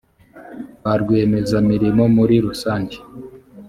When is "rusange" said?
2.45-2.97